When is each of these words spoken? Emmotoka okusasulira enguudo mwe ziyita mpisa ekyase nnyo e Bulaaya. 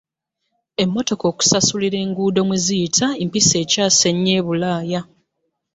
Emmotoka 0.83 1.23
okusasulira 1.31 1.97
enguudo 2.05 2.39
mwe 2.47 2.57
ziyita 2.65 3.07
mpisa 3.27 3.55
ekyase 3.63 4.09
nnyo 4.13 4.31
e 4.39 4.41
Bulaaya. 4.45 5.01